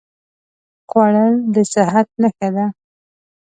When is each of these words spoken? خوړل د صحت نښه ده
خوړل 0.89 1.33
د 1.53 1.55
صحت 1.73 2.07
نښه 2.21 2.49
ده 2.55 2.65